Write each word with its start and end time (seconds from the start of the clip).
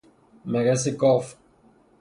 مگس 0.51 0.83
گاو 1.01 1.21